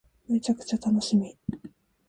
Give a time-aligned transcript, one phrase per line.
[0.27, 1.37] めちゃくちゃ楽しみ